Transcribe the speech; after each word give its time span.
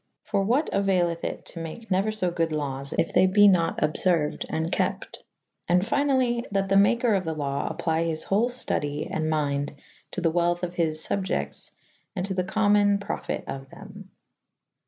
For 0.23 0.43
what 0.43 0.71
auayleth 0.71 1.23
it 1.23 1.45
to 1.53 1.59
make 1.59 1.91
neuer 1.91 2.11
fo 2.11 2.31
good 2.31 2.51
lawes 2.51 2.91
if 2.97 3.13
they 3.13 3.27
be 3.27 3.47
nat 3.47 3.75
obferuyd 3.83 4.45
and 4.49 4.71
kepte. 4.71 5.17
And 5.67 5.83
fynally 5.83 6.43
that 6.49 6.69
the 6.69 6.75
maker 6.75 7.13
of 7.13 7.23
the 7.23 7.35
lawe 7.35 7.67
apply 7.67 8.05
his 8.05 8.23
hole 8.23 8.49
ftudye 8.49 9.07
and 9.11 9.29
mynde 9.31 9.75
to 10.09 10.21
the 10.21 10.31
welth 10.31 10.63
of 10.63 10.73
his 10.73 11.05
fubiectes 11.07 11.69
and 12.15 12.25
to 12.25 12.33
the 12.33 12.43
commune 12.43 12.93
[A 12.93 12.97
vii 12.97 13.03
a] 13.03 13.05
profyte 13.05 13.43
of 13.45 13.69
them. 13.69 14.09